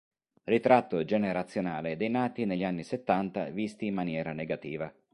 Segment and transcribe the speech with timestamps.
[0.45, 4.91] Ritratto generazionale dei nati negli anni settanta visti in maniera negativa.